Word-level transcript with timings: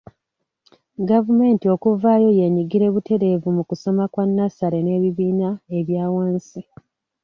Gavumenti 1.09 1.65
okuvaayo 1.75 2.29
yeenyigire 2.37 2.87
butereevu 2.93 3.47
mu 3.57 3.63
kusoma 3.69 4.03
kwa 4.13 4.23
nnassale 4.27 4.77
n’ebibiina 4.81 5.49
ebya 5.77 6.05
wansi. 6.13 6.61